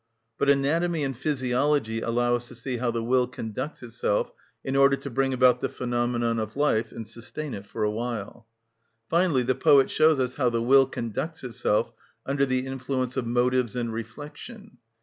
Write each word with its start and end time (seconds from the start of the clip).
But 0.39 0.49
Anatomy 0.49 1.03
and 1.03 1.15
Physiology 1.15 2.01
allow 2.01 2.33
us 2.33 2.47
to 2.47 2.55
see 2.55 2.77
how 2.77 2.89
the 2.89 3.03
will 3.03 3.27
conducts 3.27 3.83
itself 3.83 4.31
in 4.63 4.75
order 4.75 4.95
to 4.95 5.11
bring 5.11 5.31
about 5.31 5.61
the 5.61 5.69
phenomenon 5.69 6.39
of 6.39 6.55
life 6.57 6.91
and 6.91 7.07
sustain 7.07 7.53
it 7.53 7.67
for 7.67 7.83
a 7.83 7.91
while. 7.91 8.47
Finally, 9.11 9.43
the 9.43 9.53
poet 9.53 9.91
shows 9.91 10.19
us 10.19 10.33
how 10.33 10.49
the 10.49 10.59
will 10.59 10.87
conducts 10.87 11.43
itself 11.43 11.91
under 12.25 12.47
the 12.47 12.65
influence 12.65 13.15
of 13.15 13.27
motives 13.27 13.75
and 13.75 13.93
reflection. 13.93 14.79